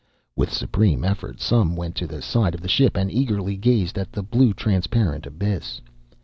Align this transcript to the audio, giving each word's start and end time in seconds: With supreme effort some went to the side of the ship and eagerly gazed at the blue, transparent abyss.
With 0.35 0.51
supreme 0.51 1.03
effort 1.05 1.39
some 1.39 1.75
went 1.75 1.93
to 1.97 2.07
the 2.07 2.23
side 2.23 2.55
of 2.55 2.61
the 2.61 2.67
ship 2.67 2.97
and 2.97 3.11
eagerly 3.11 3.55
gazed 3.55 3.99
at 3.99 4.11
the 4.11 4.23
blue, 4.23 4.51
transparent 4.51 5.27
abyss. 5.27 5.79